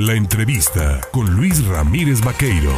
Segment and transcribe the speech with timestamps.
[0.00, 2.72] La entrevista con Luis Ramírez Vaqueiro.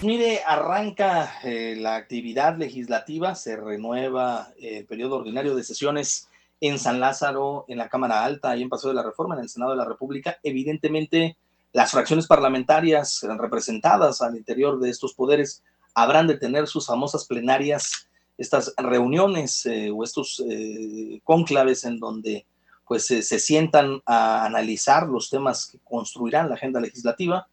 [0.00, 6.30] Mire, arranca eh, la actividad legislativa, se renueva el periodo ordinario de sesiones
[6.62, 9.50] en San Lázaro, en la Cámara Alta y en Paso de la Reforma, en el
[9.50, 10.38] Senado de la República.
[10.42, 11.36] Evidentemente,
[11.74, 18.08] las fracciones parlamentarias representadas al interior de estos poderes habrán de tener sus famosas plenarias,
[18.38, 22.46] estas reuniones eh, o estos eh, cónclaves en donde
[22.88, 27.46] pues se sientan a analizar los temas que construirán la agenda legislativa.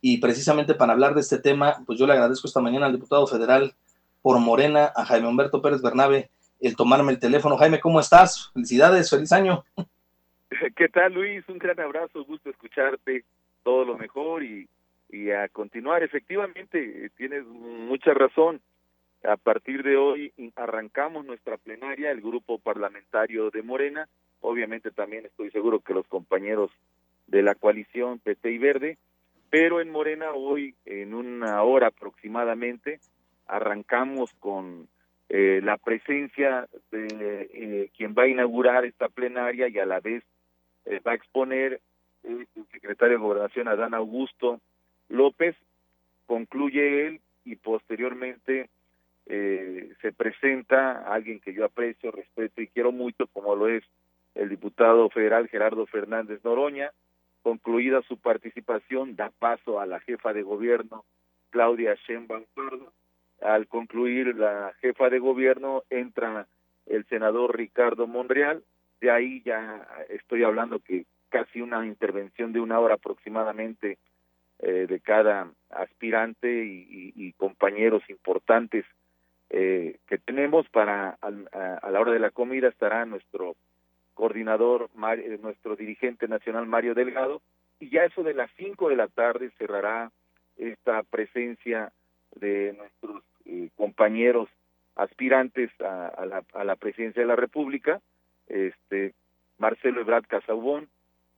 [0.00, 3.26] Y precisamente para hablar de este tema, pues yo le agradezco esta mañana al diputado
[3.26, 3.74] federal
[4.20, 7.56] por Morena, a Jaime Humberto Pérez Bernabe, el tomarme el teléfono.
[7.56, 8.50] Jaime, ¿cómo estás?
[8.52, 9.64] Felicidades, feliz año.
[10.76, 11.48] ¿Qué tal, Luis?
[11.48, 13.24] Un gran abrazo, gusto escucharte,
[13.62, 14.68] todo lo mejor y,
[15.08, 16.02] y a continuar.
[16.02, 18.60] Efectivamente, tienes mucha razón.
[19.24, 24.08] A partir de hoy arrancamos nuestra plenaria, el grupo parlamentario de Morena,
[24.42, 26.70] obviamente también estoy seguro que los compañeros
[27.26, 28.98] de la coalición PT y Verde,
[29.48, 33.00] pero en Morena hoy, en una hora aproximadamente,
[33.46, 34.88] arrancamos con
[35.28, 40.22] eh, la presencia de eh, quien va a inaugurar esta plenaria y a la vez
[40.84, 41.80] eh, va a exponer
[42.22, 44.60] el secretario de Gobernación Adán Augusto
[45.08, 45.56] López,
[46.26, 48.68] concluye él y posteriormente
[49.24, 53.82] se presenta alguien que yo aprecio, respeto y quiero mucho, como lo es
[54.34, 56.92] el diputado federal Gerardo Fernández Noroña.
[57.42, 61.04] Concluida su participación, da paso a la jefa de gobierno
[61.50, 62.92] Claudia Sheinbaum Pardo.
[63.40, 66.46] Al concluir la jefa de gobierno entra
[66.86, 68.62] el senador Ricardo Monreal.
[69.00, 73.98] De ahí ya estoy hablando que casi una intervención de una hora aproximadamente
[74.60, 78.84] eh, de cada aspirante y, compañeros importantes
[79.50, 83.56] eh, que tenemos para a, la hora de la comida estará nuestro
[84.14, 87.42] coordinador, eh, nuestro dirigente nacional Mario Delgado,
[87.80, 90.12] y ya eso de las 5 de la tarde cerrará
[90.56, 91.92] esta presencia
[92.36, 94.48] de nuestros eh, compañeros
[94.94, 98.00] aspirantes a, la, a, la, presidencia de la República,
[98.46, 99.14] este
[99.58, 100.88] Marcelo Ebrard Casaubón,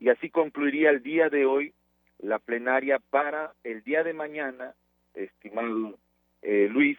[0.01, 1.73] y así concluiría el día de hoy
[2.19, 4.75] la plenaria para el día de mañana,
[5.15, 5.95] estimado
[6.43, 6.99] eh, Luis,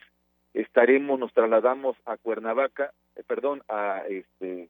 [0.54, 2.92] estaremos, nos trasladamos a Cuernavaca,
[3.28, 4.70] perdón, a este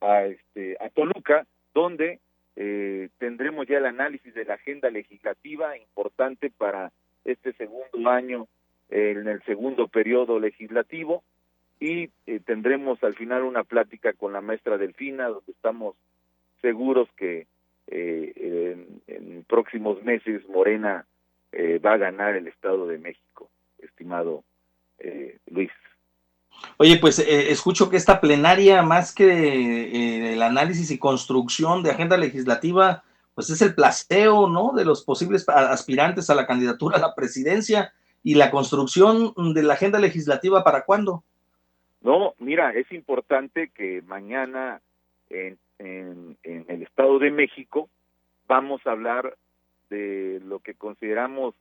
[0.00, 2.20] a, este, a Toluca, donde
[2.56, 6.92] eh, tendremos ya el análisis de la agenda legislativa importante para
[7.24, 8.48] este segundo año
[8.88, 11.22] en el segundo periodo legislativo
[11.78, 15.96] y eh, tendremos al final una plática con la maestra Delfina donde estamos
[16.60, 17.46] seguros que
[17.86, 18.76] eh,
[19.06, 21.06] en, próximos meses Morena
[21.84, 24.44] va a ganar el Estado de México, estimado
[25.50, 25.70] Luis.
[26.82, 31.90] Oye, pues eh, escucho que esta plenaria, más que eh, el análisis y construcción de
[31.90, 33.04] agenda legislativa,
[33.34, 34.72] pues es el plasteo, ¿no?
[34.72, 37.92] De los posibles aspirantes a la candidatura a la presidencia
[38.22, 41.22] y la construcción de la agenda legislativa, ¿para cuándo?
[42.00, 44.80] No, mira, es importante que mañana
[45.28, 46.36] en, en
[46.66, 47.90] el Estado de México
[48.48, 49.36] vamos a hablar
[49.90, 51.54] de lo que consideramos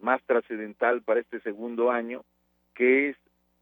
[0.00, 2.26] más trascendental para este segundo año,
[2.74, 3.16] que es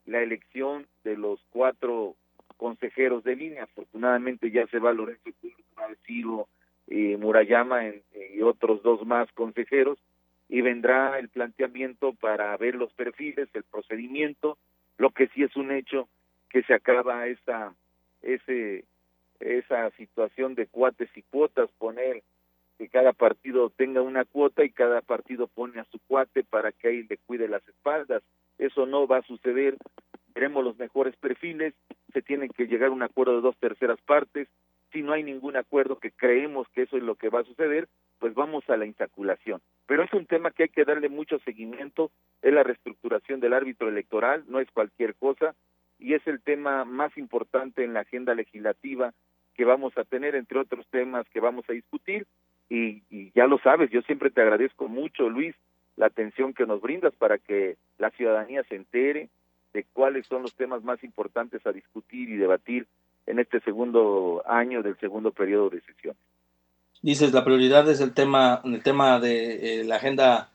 [0.07, 2.15] la elección de los cuatro
[2.57, 3.65] consejeros de línea.
[3.65, 5.31] Afortunadamente ya se va Lorenzo
[6.07, 6.49] Ciro
[6.87, 9.99] y Murayama y otros dos más consejeros
[10.49, 14.59] y vendrá el planteamiento para ver los perfiles, el procedimiento,
[14.99, 16.09] lo que sí es un hecho
[16.51, 17.75] que se acaba esa
[18.23, 18.85] ese
[19.41, 22.23] esa situación de cuates y cuotas, poner
[22.79, 26.89] que cada partido tenga una cuota y cada partido pone a su cuate para que
[26.89, 28.23] ahí le cuide las espaldas.
[28.65, 29.77] Eso no va a suceder.
[30.35, 31.75] Veremos los mejores perfiles.
[32.13, 34.49] Se tienen que llegar a un acuerdo de dos terceras partes.
[34.93, 37.89] Si no hay ningún acuerdo que creemos que eso es lo que va a suceder,
[38.21, 39.61] pues vamos a la insaculación.
[39.87, 42.11] Pero es un tema que hay que darle mucho seguimiento.
[42.43, 45.55] Es la reestructuración del árbitro electoral, no es cualquier cosa.
[45.99, 49.13] Y es el tema más importante en la agenda legislativa
[49.55, 52.27] que vamos a tener, entre otros temas que vamos a discutir.
[52.69, 55.55] Y, y ya lo sabes, yo siempre te agradezco mucho, Luis,
[55.97, 59.29] la atención que nos brindas para que la ciudadanía se entere
[59.73, 62.87] de cuáles son los temas más importantes a discutir y debatir
[63.27, 66.15] en este segundo año del segundo periodo de sesión.
[67.03, 70.51] Dices, la prioridad es el tema, el tema de eh, la agenda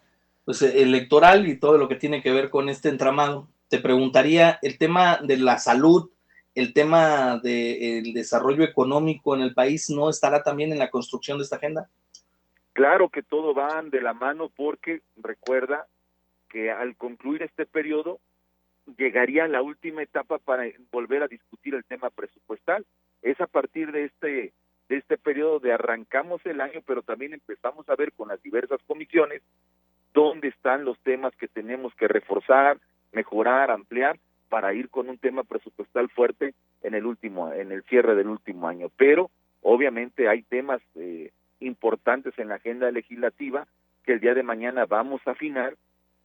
[0.46, 3.48] pues, electoral y todo lo que tiene que ver con este entramado.
[3.68, 6.10] Te preguntaría, el tema de la salud,
[6.56, 11.44] el tema del desarrollo económico en el país, ¿no estará también en la construcción de
[11.44, 11.88] esta agenda?
[12.80, 15.86] Claro que todo van de la mano porque recuerda
[16.48, 18.22] que al concluir este periodo
[18.98, 22.86] llegaría la última etapa para volver a discutir el tema presupuestal.
[23.22, 24.54] Es a partir de este
[24.88, 28.80] de este periodo de arrancamos el año, pero también empezamos a ver con las diversas
[28.88, 29.42] comisiones
[30.14, 32.78] dónde están los temas que tenemos que reforzar,
[33.12, 34.18] mejorar, ampliar
[34.48, 38.70] para ir con un tema presupuestal fuerte en el último en el cierre del último
[38.70, 39.32] año, pero
[39.64, 43.68] obviamente hay temas eh, importantes en la agenda legislativa
[44.04, 45.76] que el día de mañana vamos a afinar.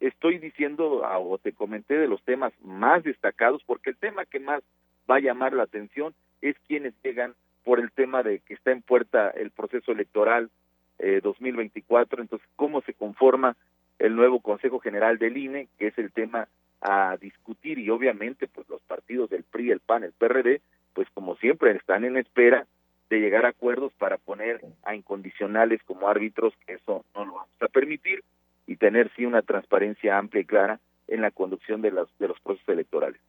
[0.01, 4.63] Estoy diciendo o te comenté de los temas más destacados porque el tema que más
[5.11, 7.35] va a llamar la atención es quienes llegan
[7.65, 10.51] por el tema de que está en puerta el proceso electoral
[10.99, 13.57] eh, 2024, entonces cómo se conforma
[13.99, 16.49] el nuevo Consejo General del INE, que es el tema
[16.81, 20.61] a discutir y obviamente pues los partidos del PRI, el PAN, el PRD,
[20.93, 22.67] pues como siempre están en espera
[23.11, 27.69] de llegar a acuerdos para poner a incondicionales como árbitros, eso no lo vamos a
[27.69, 28.23] permitir,
[28.67, 32.41] y tener sí una transparencia amplia y clara en la conducción de los, de los
[32.41, 33.21] procesos electorales.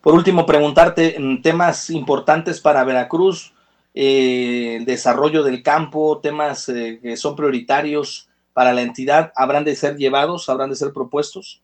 [0.00, 3.52] Por último, preguntarte temas importantes para Veracruz,
[3.92, 9.74] eh, el desarrollo del campo, temas eh, que son prioritarios para la entidad, ¿habrán de
[9.74, 11.62] ser llevados, habrán de ser propuestos?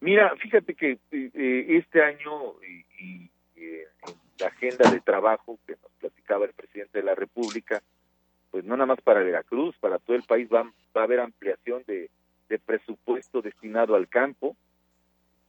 [0.00, 2.54] Mira, fíjate que eh, este año
[2.96, 3.84] y, en
[4.38, 5.90] la agenda de trabajo que nos
[6.36, 7.82] el presidente de la República,
[8.50, 10.62] pues no nada más para Veracruz, para todo el país va,
[10.96, 12.10] va a haber ampliación de,
[12.48, 14.56] de presupuesto destinado al campo,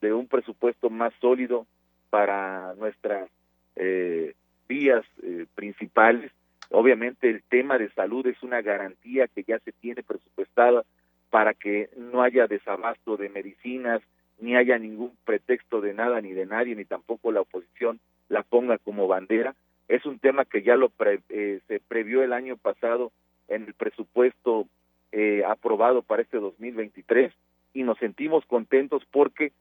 [0.01, 1.65] de un presupuesto más sólido
[2.09, 3.29] para nuestras
[3.75, 4.33] eh,
[4.67, 6.31] vías eh, principales.
[6.69, 10.83] Obviamente el tema de salud es una garantía que ya se tiene presupuestada
[11.29, 14.01] para que no haya desabasto de medicinas,
[14.39, 17.99] ni haya ningún pretexto de nada ni de nadie, ni tampoco la oposición
[18.29, 19.55] la ponga como bandera.
[19.89, 20.91] Es un tema que ya lo
[21.29, 23.11] eh, se previó el año pasado
[23.47, 24.67] en el presupuesto
[25.11, 27.33] eh, aprobado para este 2023
[27.73, 29.51] y nos sentimos contentos porque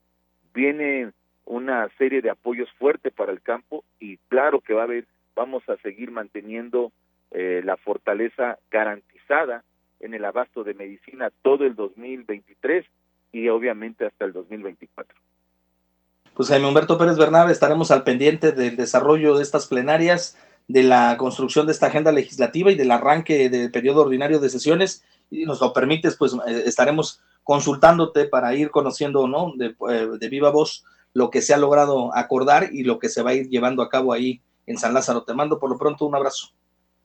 [0.52, 1.12] viene
[1.46, 5.66] una serie de apoyos fuertes para el campo y claro que va a haber, vamos
[5.66, 6.92] a seguir manteniendo
[7.30, 9.64] eh, la fortaleza garantizada
[10.00, 12.84] en el abasto de medicina todo el 2023
[13.32, 15.17] y obviamente hasta el 2024.
[16.38, 20.38] Pues Jaime Humberto Pérez Bernabe, estaremos al pendiente del desarrollo de estas plenarias,
[20.68, 25.04] de la construcción de esta agenda legislativa y del arranque del periodo ordinario de sesiones.
[25.32, 29.52] Y nos lo permites, pues eh, estaremos consultándote para ir conociendo, ¿no?
[29.56, 33.22] De, eh, de viva voz lo que se ha logrado acordar y lo que se
[33.22, 35.24] va a ir llevando a cabo ahí en San Lázaro.
[35.24, 36.50] Te mando por lo pronto un abrazo.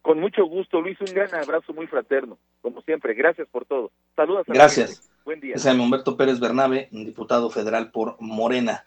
[0.04, 3.16] Con mucho gusto, Luis, un gran abrazo muy fraterno, como siempre.
[3.16, 3.90] Gracias por todo.
[4.16, 4.48] Saludos.
[4.48, 5.10] A Gracias.
[5.26, 5.56] Buen día.
[5.56, 8.84] Es Humberto Pérez Bernabe, diputado federal por Morena.